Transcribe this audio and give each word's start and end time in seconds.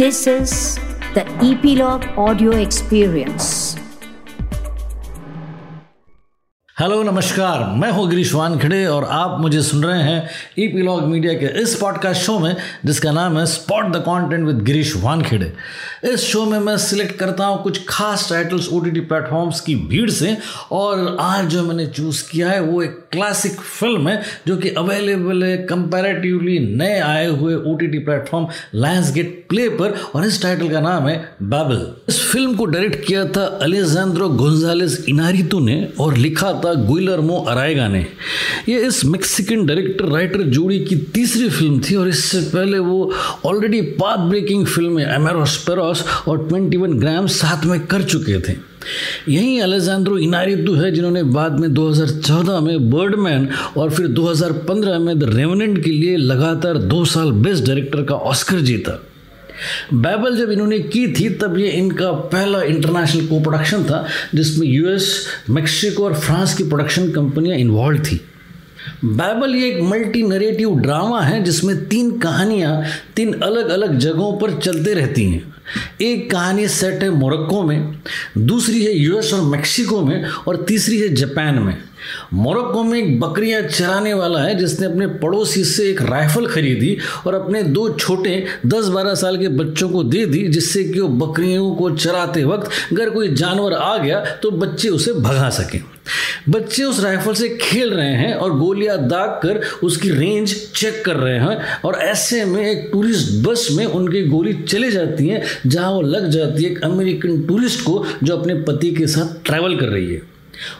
This 0.00 0.26
is 0.26 0.52
the 1.14 1.22
Epilogue 1.46 2.04
Audio 2.16 2.52
Experience. 2.58 3.48
Hello 6.76 7.02
नमस्कार 7.02 7.64
मैं 7.78 7.90
हूँ 7.92 8.08
गिरीश 8.10 8.32
वानखेड़े 8.34 8.84
और 8.86 9.04
आप 9.04 9.40
मुझे 9.40 9.62
सुन 9.62 9.82
रहे 9.84 10.02
हैं 10.02 10.30
ईपीलॉग 10.58 11.02
मीडिया 11.08 11.32
के 11.32 11.46
इस 11.62 11.74
पॉडकास्ट 11.74 12.22
शो 12.22 12.38
में, 12.38 12.56
जिसका 12.86 13.12
नाम 13.12 13.38
है 13.38 13.44
spot 13.46 13.92
the 13.92 13.96
content 13.96 14.46
with 14.46 14.62
Girish 14.64 14.94
Wankhede 14.96 15.52
इस 16.12 16.20
शो 16.20 16.44
में 16.44 16.58
मैं 16.58 16.76
सिलेक्ट 16.78 17.16
करता 17.18 17.44
हूँ 17.44 17.62
कुछ 17.62 17.84
खास 17.88 18.28
टाइटल्स 18.30 18.68
ओ 18.72 18.80
टी 18.80 19.00
प्लेटफॉर्म्स 19.00 19.60
की 19.60 19.74
भीड़ 19.74 20.08
से, 20.10 20.36
और 20.72 21.16
आज 21.20 21.46
जो 21.46 21.62
मैंने 21.62 21.86
चूज़ 21.86 22.22
किया 22.30 22.50
है, 22.50 22.60
वो 22.60 22.82
एक 22.82 22.98
क्लासिक 23.12 23.60
फ़िल्म 23.60 24.08
है, 24.08 24.22
जो 24.46 24.56
कि 24.56 24.70
अवेलेबल 24.84 25.44
है 25.44 25.56
कंपेरेटिवली 25.66 26.58
नए 26.76 26.98
आए 27.00 27.26
हुए 27.26 27.54
O 27.54 27.76
T 27.76 27.98
platform 27.98 28.48
Lionsgate 29.12 29.39
Play 29.50 29.68
पर 29.68 29.94
और 30.14 30.24
इस 30.26 30.40
टाइटल 30.42 30.68
का 30.68 30.80
नाम 30.80 31.08
है 31.08 31.16
बाबल 31.42 31.86
इस 32.08 32.20
फ़िल्म 32.22 32.54
को 32.54 32.64
डायरेक्ट 32.64 33.04
किया 33.06 33.24
था 33.26 33.44
अलेजेंद्रो 33.62 34.28
गोंजालेस 34.28 35.04
इनारितो 35.08 35.60
ने 35.60 35.76
और 36.00 36.16
लिखा 36.16 36.52
था 36.64 36.74
गुइलर्मो 36.74 37.36
अरायगा 37.48 37.88
ने। 37.88 38.06
यह 38.68 38.86
इस 38.86 39.04
मेक्सिकन 39.04 39.66
डायरेक्टर 39.66 40.04
राइटर 40.04 40.42
जोड़ी 40.42 40.78
की 40.84 40.96
तीसरी 41.14 41.48
फ़िल्म 41.48 41.80
थी 41.80 41.94
और 41.94 42.08
इससे 42.08 42.40
पहले 42.40 42.78
वो 42.78 43.12
already 43.44 43.80
path 44.00 44.28
breaking 44.28 44.66
film 44.66 45.00
Amores 45.00 45.56
Perros 45.66 46.04
और 46.28 46.48
21 46.48 46.98
ग्राम 47.00 47.26
साथ 47.26 47.66
में 47.66 47.78
कर 47.86 48.02
चुके 48.02 48.40
थे। 48.40 48.56
यही 49.28 49.58
अलेजेंद्रो 49.60 50.18
इनारितु 50.18 50.74
है 50.74 50.90
जिन्होंने 50.90 51.22
बाद 51.22 51.58
में 51.60 51.72
2014 51.74 52.60
में 52.60 52.90
बर्डमैन 52.90 53.48
और 53.76 53.90
फिर 53.90 54.06
2015 54.08 54.98
में 54.98 55.18
द 55.18 55.34
रेवनेंट 55.34 55.84
के 55.84 55.90
लिए 55.90 56.16
लगातार 56.16 56.78
दो 56.78 57.04
साल 57.04 57.32
बेस्ट 57.32 57.64
डायरेक्टर 57.64 58.02
का 58.02 58.14
ऑस्कर 58.14 58.60
जीता। 58.60 59.00
बाइबल 59.94 60.36
जब 60.36 60.50
इन्होंने 60.50 60.78
की 60.78 61.06
थी, 61.12 61.28
तब 61.28 61.58
ये 61.58 61.68
इनका 61.68 62.12
पहला 62.12 62.62
इंटरनेशनल 62.62 63.26
को 63.26 63.40
प्रोडक्शन 63.40 63.84
था, 63.84 64.06
जिसमें 64.34 64.66
यूएस 64.66 65.26
मेक्सिको 65.50 66.04
और 66.04 66.14
फ्रांस 66.14 66.54
की 66.54 66.64
प्रोडक्शन 66.64 67.10
कंपनियाँ 67.12 67.56
इन्वॉल्व 67.56 68.02
थी। 68.02 68.20
बाइबल 69.04 69.54
ये 69.54 69.68
एक 69.68 69.82
मल्टी 69.82 70.22
नरेटिव 70.22 70.74
ड्रामा 70.74 71.20
है, 71.20 71.44
जिसमें 71.44 71.88
तीन 71.88 72.18
कहानियाँ 72.18 72.82
तीन 73.16 73.32
अलग 73.32 73.68
अलग 73.68 73.98
जगहों 73.98 74.38
पर 74.38 74.58
चलते 74.58 74.94
रहती 74.94 75.24
हैं। 75.24 75.54
एक 76.00 76.30
कहानी 76.30 76.68
सेट 76.68 77.02
है 77.02 77.10
मोरक्को 77.10 77.62
में, 77.62 77.94
दूसरी 78.38 78.84
है 78.84 78.96
यूएस 78.96 79.34
और 79.34 79.42
मेक्सिको 79.42 80.02
में, 80.02 80.24
और 80.24 80.56
तीसरी 80.56 80.98
है 80.98 81.08
जापान 81.08 81.58
में। 81.58 81.76
मोरक्को 82.32 82.82
में 82.82 82.98
एक 82.98 83.18
बकरियाँ 83.20 83.62
चराने 83.62 84.14
वाला 84.14 84.40
है, 84.40 84.54
जिसने 84.54 84.86
अपने 84.86 85.06
पड़ोसी 85.18 85.64
से 85.64 85.88
एक 85.90 86.02
राइफल 86.02 86.46
खरीदी 86.46 86.96
और 87.26 87.34
अपने 87.34 87.62
दो 87.62 87.88
छोटे 87.90 88.44
10-12 88.66 89.14
साल 89.14 89.38
के 89.38 89.48
बच्चों 89.50 89.88
को 89.88 90.02
दे 90.04 90.24
दी, 90.26 90.46
जिससे 90.48 90.84
कि 90.84 91.00
वो 91.00 91.08
बकरियों 91.26 91.74
को 91.74 91.90
चराते 91.90 92.44
वक्त 92.44 92.70
अगर 92.92 93.10
कोई 93.10 93.34
जानवर 93.34 93.72
आ 93.72 93.96
गया 93.96 94.24
तो 94.42 94.50
बच्चे 94.50 94.88
उसे 94.88 95.12
भगा 95.12 95.48
सकें। 95.50 95.80
बच्चे 96.48 96.84
उस 96.84 97.02
राइफल 97.04 97.34
से 97.34 97.48
खेल 97.60 97.92
रहे 97.92 98.14
हैं 98.14 98.32
और 98.34 98.56
गोलियाँ 98.58 98.96
दाग 98.98 99.28
कर 99.42 99.60
उसकी 99.82 100.10
रेंज 100.10 100.54
चेक 100.76 101.02
कर 101.04 101.16
रहे 101.16 101.38
हैं 101.38 101.80
और 101.84 101.98
ऐसे 102.02 102.44
में 102.44 102.62
एक 102.62 102.88
टूरिस्ट 102.92 103.32
बस 103.46 103.66
में 103.72 103.84
उनकी 103.84 104.22
गोली 104.22 104.52
चले 104.62 104.90
जाती 104.90 105.28
है, 105.28 105.42
जहाँ 105.66 105.90
वो 105.90 106.00
लग 106.02 106.28
जाती 106.30 106.64
है 106.64 106.70
एक 106.70 106.82
अमेरिकन 106.84 107.40
टूरिस्ट 107.42 107.80
को 107.80 108.04
जो 108.22 108.36
अपने 108.36 108.54
पति 108.62 108.90
के 108.90 109.06
साथ 109.06 109.34
ट्रैवल 109.44 109.76
कर 109.76 109.88
रही 109.88 110.12
है। 110.14 110.22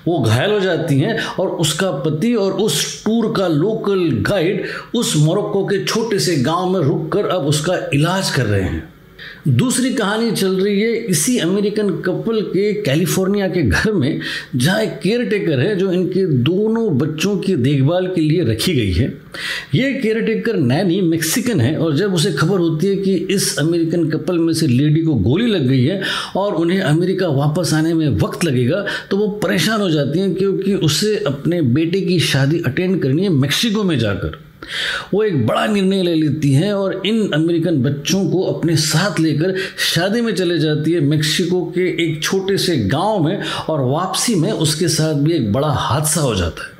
वो 0.09 0.19
घायल 0.19 0.51
हो 0.51 0.61
जाती 0.61 1.01
हैं 1.01 1.19
और 1.25 1.49
उसका 1.49 1.91
पति 1.91 2.35
और 2.35 2.53
उस 2.53 3.05
टूर 3.05 3.35
का 3.37 3.49
लोकल 3.49 4.11
गाइड 4.13 4.67
उस 4.95 5.17
मोरक्को 5.17 5.65
के 5.65 5.85
छोटे 5.85 6.19
से 6.19 6.37
गाँव 6.37 6.71
में 6.71 6.81
रुककर 6.81 7.27
अब 7.27 7.47
उसका 7.47 7.79
इलाज 7.95 8.31
कर 8.31 8.47
रहे 8.47 8.63
हैं। 8.63 8.90
दूसरी 9.49 9.93
कहानी 9.95 10.31
चल 10.33 10.55
रही 10.57 10.81
है 10.81 10.93
इसी 11.11 11.39
अमेरिकन 11.39 11.91
कपल 12.01 12.41
के 12.43 12.73
कैलिफ़ोर्निया 12.83 13.49
के 13.49 13.63
घर 13.63 13.93
में, 13.93 14.21
जहाँ 14.57 14.81
एक 14.83 14.99
केयर 15.03 15.25
टेकर 15.25 15.61
है 15.61 15.75
जो 15.77 15.93
इनके 15.93 16.27
दोनों 16.43 16.99
बच्चों 16.99 17.37
की 17.39 17.55
देखभाल 17.57 18.07
के 18.07 18.21
लिए 18.21 18.45
रखी 18.45 18.75
गई 18.75 18.93
है। 18.93 19.09
ये 19.75 19.93
केयर 19.95 20.21
टेकर 20.21 20.57
नैनी 20.57 21.01
मैक्सिकन 21.01 21.61
है 21.61 21.77
और 21.77 21.97
जब 21.97 22.15
उसे 22.15 22.33
खबर 22.33 22.59
होती 22.59 22.87
है 22.87 22.97
कि 22.97 23.15
इस 23.31 23.57
अमेरिकन 23.59 24.09
कपल 24.11 24.39
में 24.39 24.53
से 24.55 24.67
लेडी 24.67 25.03
को 25.03 25.15
गोली 25.21 25.47
लग 25.47 25.67
गई 25.69 25.85
है 25.85 26.01
और 26.37 26.55
उन्हें 26.55 26.81
अमेरिका 26.81 27.29
वापस 27.31 27.75
आने 27.75 27.95
में 27.95 28.09
वक्त 28.19 28.45
लगेगा 28.45 28.85
तो 29.11 29.17
वो 29.17 29.29
परेशान 29.43 29.81
हो 29.81 29.91
जाती 29.91 30.19
हैं 30.19 30.35
क्योंकि 30.35 30.75
उसे 30.75 31.17
अपने 31.27 31.63
बेटे 31.63 32.01
की 32.01 32.19
शादी 32.21 32.63
अटेंड 32.67 33.03
करनी 33.03 33.23
है 33.23 33.29
मैक्सिको 33.31 33.85
में 33.85 33.99
जाकर। 33.99 34.39
वो 35.15 35.23
एक 35.23 35.47
बड़ा 35.47 35.67
निर्णय 35.67 36.03
ले 36.03 36.15
लेती 36.15 36.53
हैं 36.53 36.73
और 36.73 37.03
इन 37.07 37.31
अमेरिकन 37.31 37.83
बच्चों 37.83 38.25
को 38.31 38.43
अपने 38.43 38.77
साथ 38.77 39.21
लेकर 39.21 39.55
शादी 39.79 40.21
में 40.21 40.35
चले 40.35 40.59
जाती 40.59 40.93
है 40.93 41.01
मेक्सिको 41.01 41.65
के 41.65 41.89
एक 42.05 42.23
छोटे 42.23 42.59
से 42.59 42.77
गाँव 42.77 43.23
में 43.23 43.43
और 43.43 43.81
वापसी 43.81 44.35
में 44.35 44.53
उसके 44.53 44.89
साथ 44.89 45.15
भी 45.15 45.33
एक 45.33 45.53
बड़ा 45.53 45.69
हादसा 45.69 46.21
हो 46.21 46.35
जाता 46.35 46.65
है। 46.65 46.71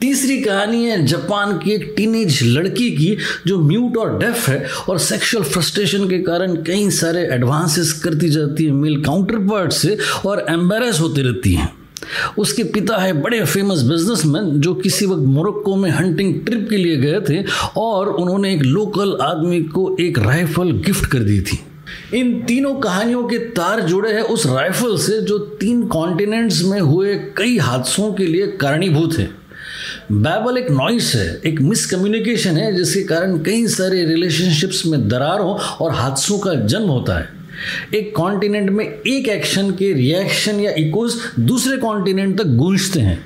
तीसरी 0.00 0.40
कहानी 0.40 0.84
है 0.84 1.06
जापान 1.06 1.58
की 1.58 1.70
एक 1.70 1.94
टीनेज 1.96 2.42
लड़की 2.42 2.90
की 2.90 3.16
जो 3.46 3.58
म्यूट 3.58 3.96
और 3.96 4.18
डेफ 4.18 4.48
है 4.48 4.66
और 4.88 4.98
सेक्सुअल 4.98 5.44
फ्रस्ट्रेशन 5.44 6.08
के 6.08 6.18
कारण 6.18 6.54
कई 6.54 6.90
सारे 6.90 7.28
एडवांसेस 7.32 7.92
करती 7.92 8.28
जाती 8.28 8.64
है 8.64 8.70
मेल 8.70 9.02
काउंटर 9.02 9.38
पार्ट 9.38 9.72
से 9.72 9.98
और 10.26 10.46
एम्बेरस 10.50 11.00
होती 11.00 11.22
रहती 11.22 11.54
हैं। 11.54 11.81
उसके 12.38 12.64
पिता 12.64 12.96
है 12.96 13.12
बड़े 13.12 13.44
फ़ेमस 13.44 13.82
बिजनेसमैन 13.82 14.60
जो 14.60 14.74
किसी 14.74 15.06
वक्त 15.06 15.22
मोरक्को 15.22 15.76
में 15.76 15.90
हंटिंग 15.90 16.46
ट्रिप 16.46 16.66
के 16.70 16.76
लिए 16.76 16.96
गए 16.96 17.20
थे 17.20 17.44
और 17.76 18.08
उन्होंने 18.08 18.54
एक 18.54 18.62
लोकल 18.62 19.18
आदमी 19.22 19.62
को 19.62 19.96
एक 20.00 20.18
राइफल 20.18 20.70
गिफ्ट 20.70 21.06
कर 21.06 21.18
दी 21.18 21.40
थी। 21.40 21.60
इन 22.14 22.42
तीनों 22.42 22.74
कहानियों 22.74 23.24
के 23.24 23.38
तार 23.38 23.80
जुड़े 23.80 24.12
हैं 24.12 24.22
उस 24.22 24.46
राइफल 24.46 24.96
से 24.96 25.20
जो 25.20 25.38
तीन 25.38 25.86
कॉन्टिनेंट्स 25.86 26.62
में 26.64 26.80
हुए 26.80 27.14
कई 27.14 27.58
हादसों 27.58 28.12
के 28.12 28.26
लिए 28.26 28.46
कारणीभूत 28.46 29.18
है। 29.18 29.30
बाइबल 30.12 30.56
एक 30.58 30.70
नॉइस 30.70 31.14
है, 31.14 31.40
एक 31.46 31.60
मिसकम्युनिकेशन 31.60 32.56
है, 32.56 32.76
जिसके 32.76 33.02
कारण 33.02 33.38
कई 33.38 33.66
सारे 33.66 34.04
रिलेशनशिप्स 34.04 34.86
में 34.86 35.08
दरारों 35.08 35.54
और 35.54 35.92
हादसों 35.92 36.38
का 36.38 36.54
जन्म 36.54 36.86
होता 36.86 37.18
है। 37.18 37.41
एक 37.94 38.14
कॉन्टिनेंट 38.16 38.70
में 38.70 38.84
एक 38.86 39.28
एक्शन 39.28 39.70
के 39.70 39.92
रिएक्शन 39.92 40.60
या 40.60 40.72
इकोज 40.78 41.14
दूसरे 41.40 41.76
कॉन्टिनेंट 41.76 42.38
तक 42.38 42.46
गूंजते 42.46 43.00
हैं। 43.00 43.18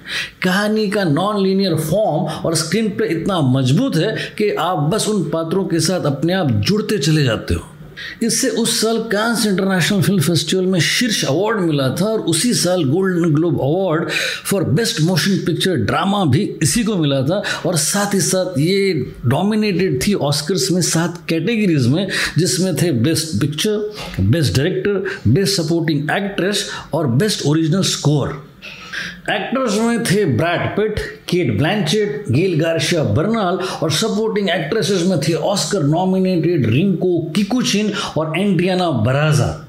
कहानी 0.43 0.89
का 0.91 1.05
नॉन 1.05 1.43
लीनियर 1.43 1.75
फॉर्म 1.75 2.25
और 2.25 2.55
स्क्रीन 2.55 2.89
पर 2.89 3.05
इतना 3.05 3.41
मज़बूत 3.41 3.97
है 3.97 4.17
कि 4.39 4.51
आप 4.51 4.79
बस 4.79 5.09
उन 5.09 5.31
पात्रों 5.31 5.65
के 5.65 5.81
साथ 5.81 6.01
अपने 6.01 6.33
आप 6.33 6.51
जुड़ते 6.51 6.99
चले 6.99 7.25
जाते 7.25 7.55
हो। 7.55 7.76
इससे 8.23 8.49
उस 8.49 8.81
साल 8.81 8.99
कांस 8.99 9.47
इंटरनेशनल 9.47 10.03
फ़िल्म 10.03 10.21
फेस्टिवल 10.21 10.67
में 10.67 10.81
शीर्ष 10.81 11.25
अवार्ड 11.25 11.61
मिला 11.61 11.89
था 12.01 12.07
और 12.07 12.21
उसी 12.21 12.55
साल 12.55 12.85
Golden 12.85 13.35
Globe 13.35 13.61
award 13.61 14.11
for 14.45 14.65
best 14.65 15.01
motion 15.01 15.37
picture 15.47 15.77
drama 15.77 16.25
भी 16.25 16.43
इसी 16.63 16.85
को 16.85 16.97
मिला 16.97 17.23
था 17.23 17.43
और 17.67 17.77
साथ 17.77 18.15
ही 18.15 18.21
साथ 18.21 18.59
ये 18.59 18.93
डोमिनेटेड 19.27 20.01
थी 20.07 20.15
ऑस्कर्स 20.15 20.71
में 20.71 20.83
सात 20.83 21.23
कैटेगरीज 21.29 21.87
में, 21.87 22.09
जिसमें 22.39 22.77
थे 22.77 22.93
best 22.93 23.41
picture 23.41 23.95
best 24.21 24.57
director 24.57 25.31
best 25.31 25.61
supporting 25.61 26.11
actress 26.11 26.71
और 26.95 27.07
बेस्ट 27.07 27.47
ओरिजिनल 27.47 27.83
स्कोर 27.83 28.46
एक्टर्स 29.31 29.79
में 29.79 30.05
थे 30.05 30.25
Brad 30.25 30.61
Pitt 30.77 30.99
Cate 31.29 31.59
Blanchett 31.59 32.25
Gael 32.31 32.61
Garcia 32.61 33.05
Bernal 33.05 33.59
और 33.83 33.91
सपोर्टिंग 33.91 34.51
एक्ट्रेसेस 34.51 35.03
में 35.03 35.19
थे 35.21 35.33
ऑस्कर 35.33 35.83
नॉमिनेटेड 35.83 36.67
रिंको 36.67 37.19
किकुचिन 37.37 37.93
और 38.19 38.39
एंड्रियाना 38.39 38.91
बराजा 38.91 39.63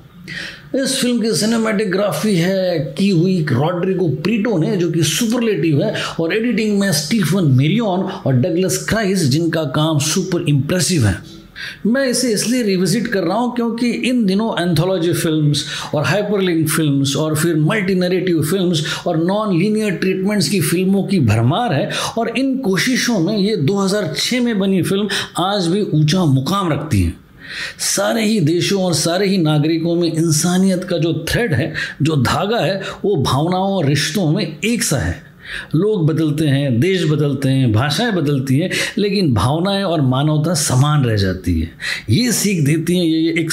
इस 0.75 1.01
फ़िल्म 1.01 1.21
की 1.21 1.31
सिनेमेटोग्राफी 1.31 2.35
है 2.35 2.79
की 2.79 3.09
हुई 3.09 3.45
रॉड्रिगो 3.51 4.07
प्रीटो 4.07 4.57
ने, 4.57 4.75
जो 4.77 4.91
कि 4.91 5.03
सुपरलेटिव 5.03 5.83
है, 5.83 5.93
और 6.19 6.33
एडिटिंग 6.33 6.79
में 6.79 6.91
स्टीफन 6.91 7.43
मेरियन 7.43 8.03
और 8.25 8.33
डगलस 8.33 8.85
क्राइस 8.89 9.23
जिनका 9.23 9.63
काम 9.63 9.99
सुपर 9.99 10.45
इम्प्रेसिव 10.49 11.05
है। 11.05 11.36
मैं 11.85 12.05
इसे 12.05 12.33
इसलिए 12.33 12.63
रिविजिट 12.63 13.07
कर 13.07 13.23
रहा 13.23 13.37
हूँ 13.37 13.55
क्योंकि 13.55 13.91
इन 13.91 14.25
दिनों 14.25 14.69
एंथोलॉजी 14.69 15.13
फिल्म्स 15.13 15.65
और 15.95 16.03
हाइपरलिंक 16.03 16.69
फिल्म्स 16.69 17.15
और 17.15 17.35
फिर 17.35 17.55
मल्टी 17.55 17.95
नरेटिव 17.95 18.43
फिल्म्स 18.43 19.03
और 19.07 19.23
नॉन 19.23 19.59
लीनियर 19.59 19.91
ट्रीटमेंट्स 19.91 20.49
की 20.49 20.61
फ़िल्मों 20.61 21.03
की 21.03 21.19
भरमार 21.19 21.73
है 21.73 21.91
और 22.17 22.37
इन 22.37 22.57
कोशिशों 22.57 23.19
में 23.19 23.37
ये 23.37 23.57
2006 23.57 24.41
में 24.41 24.59
बनी 24.59 24.81
फ़िल्म 24.81 25.09
आज 25.37 25.67
भी 25.67 25.81
ऊँचा 25.81 26.25
मुकाम 26.25 26.73
रखती 26.73 27.01
है। 27.01 27.13
सारे 27.79 28.25
ही 28.25 28.39
देशों 28.39 28.83
और 28.83 28.93
सारे 28.93 29.27
ही 29.27 29.37
नागरिकों 29.37 29.95
में 29.95 30.13
इंसानियत 30.13 30.83
का 30.83 30.97
जो 30.97 31.25
थ्रेड 31.29 31.53
है, 31.53 31.73
जो 32.01 32.15
धागा 32.15 32.57
है, 32.57 32.81
वो 33.05 33.15
भावनाओं 33.15 33.75
और 33.75 33.85
रिश्तों 33.85 34.31
में 34.31 34.57
एक 34.63 34.83
सा 34.83 34.97
है। 34.97 35.26
लोग 35.75 36.07
बदलते 36.07 36.45
हैं, 36.45 36.79
देश 36.79 37.03
बदलते 37.03 37.49
हैं, 37.49 37.71
भाषाएँ 37.71 38.11
बदलती 38.11 38.59
हैं, 38.59 38.69
लेकिन 38.97 39.33
भावनाएँ 39.33 39.83
और 39.83 40.01
मानवता 40.01 40.53
समान 40.53 41.05
रह 41.05 41.15
जाती 41.15 41.61
है। 41.61 41.69
ये 42.09 42.31
सीख 42.31 42.65
देती 42.65 42.97
हैं, 42.97 43.05
ये 43.05 43.29
एक 43.39 43.51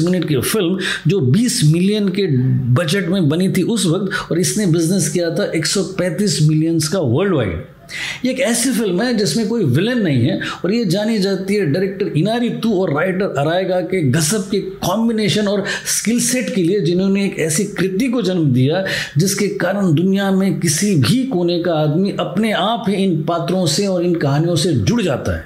मिनट 0.00 0.28
की 0.28 0.40
फ़िल्म 0.40 0.78
जो 1.06 1.20
20 1.20 1.60
मिलियन 1.72 2.08
के 2.08 2.26
बजट 2.74 3.08
में 3.08 3.28
बनी 3.28 3.48
थी 3.48 3.62
उस 3.62 3.86
वक्त, 3.86 4.32
और 4.32 4.38
इसने 4.38 4.66
बिज़नेस 4.66 5.08
किया 5.08 5.30
था 5.30 5.52
135 5.52 6.38
मिलियंस 6.42 6.88
का 6.88 6.98
वर्ल्ड 6.98 7.34
वाइड 7.34 7.64
ये 8.24 8.30
एक 8.30 8.40
ऐसी 8.40 8.70
फ़िल्म 8.70 9.02
है 9.02 9.14
जिसमें 9.14 9.48
कोई 9.48 9.64
विलन 9.64 9.98
नहीं 9.98 10.24
है 10.24 10.40
और 10.64 10.74
ये 10.74 10.84
जानी 10.84 11.18
जाती 11.18 11.54
है 11.54 11.66
डायरेक्टर 11.66 12.06
इनारी 12.18 12.50
तू 12.62 12.72
और 12.80 12.94
राइटर 12.94 13.34
अरायगा 13.38 13.80
के 13.80 14.02
गजब 14.02 14.48
के 14.50 14.60
कॉम्बिनेशन 14.60 15.48
और 15.48 15.64
स्किल 15.86 16.20
सेट 16.20 16.54
के 16.54 16.62
लिए 16.62 16.80
जिन्होंने 16.80 17.24
एक 17.26 17.38
ऐसी 17.38 17.64
कृति 17.64 18.08
को 18.08 18.22
जन्म 18.22 18.52
दिया, 18.52 18.84
जिसके 19.18 19.48
कारण 19.48 19.92
दुनिया 19.94 20.30
में 20.30 20.60
किसी 20.60 20.94
भी 20.94 21.22
कोने 21.24 21.62
का 21.62 21.74
आदमी 21.74 22.16
अपने 22.20 22.52
आप 22.52 22.84
ही 22.88 22.94
इन 22.94 23.22
पात्रों 23.22 23.66
से 23.66 23.86
और 23.86 24.04
इन 24.04 24.14
कहानियों 24.14 24.56
से 24.56 24.72
जुड़ 24.72 25.02
जाता 25.02 25.36
है। 25.36 25.44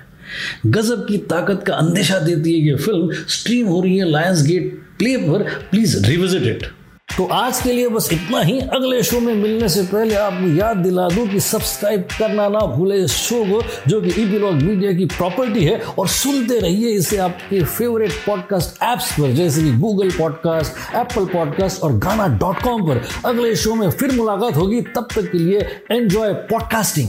गजब 0.66 1.06
की 1.08 1.18
ताकत 1.18 1.62
का 1.66 1.74
अंदेशा 1.74 2.18
देती 2.18 2.52
है 2.52 2.66
ये 2.68 2.74
फ़िल्म। 2.76 3.12
स्ट्रीम 3.28 3.66
हो 3.66 3.80
रही 3.80 3.96
है 3.98 4.10
लायंस 4.10 4.42
गेट 4.46 4.72
प्ले 4.98 5.16
पर। 5.16 5.42
प्लीज़ 5.70 6.06
रिविजिट 6.06 6.42
इट 6.42 6.68
तो 7.16 7.26
आज 7.26 7.60
के 7.60 7.72
लिए 7.72 7.88
बस 7.88 8.08
इतना 8.12 8.40
ही। 8.40 8.60
अगले 8.60 9.02
शो 9.02 9.20
में 9.20 9.34
मिलने 9.34 9.68
से 9.68 9.82
पहले 9.82 10.14
आपको 10.14 10.56
याद 10.56 10.76
दिला 10.76 11.08
दूँ 11.08 11.28
कि 11.28 11.40
सब्सक्राइब 11.40 12.02
करना 12.18 12.48
ना 12.48 12.58
भूले 12.58 12.96
इस 12.96 13.10
शो 13.10 13.44
को, 13.44 13.62
जो 13.88 14.00
कि 14.00 14.08
ईपीलॉग 14.08 14.52
मीडिया 14.52 14.92
की 14.92 15.04
प्रॉपर्टी 15.04 15.64
है, 15.64 15.78
और 15.98 16.08
सुनते 16.08 16.58
रहिए 16.58 16.88
इसे 16.88 17.16
आपके 17.16 17.64
फेवरेट 17.64 18.12
पॉडकास्ट 18.12 18.82
ऐप्स 18.82 19.12
पर, 19.12 19.32
जैसे 19.32 19.62
कि 19.62 19.72
गूगल 19.72 20.10
पॉडकास्ट 20.10 20.94
एप्पल 20.94 21.24
पॉडकास्ट 21.24 21.82
और 21.82 21.92
गाना 21.92 22.26
डॉट 22.26 22.62
कॉम 22.62 22.82
पर। 22.88 23.02
अगले 23.24 23.56
शो 23.56 23.74
में 23.74 23.90
फिर 23.90 24.12
मुलाकात 24.12 24.56
होगी। 24.56 24.80
तब 24.80 25.08
तक 25.14 25.32
के 25.32 25.38
लिए 25.38 25.60
एंजॉय 25.90 26.32
पॉडकास्टिंग 26.32 27.08